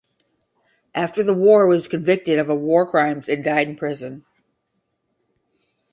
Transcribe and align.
After 0.95 1.21
the 1.21 1.35
war 1.35 1.67
was 1.67 1.87
convicted 1.87 2.39
of 2.39 2.47
war 2.47 2.87
crimes 2.89 3.29
and 3.29 3.43
died 3.43 3.67
in 3.69 3.75
prison. 3.75 4.25